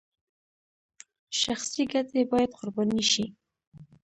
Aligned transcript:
شخصي 1.41 1.83
ګټې 1.91 2.21
باید 2.31 2.51
قرباني 2.59 3.03
شي 3.11 3.25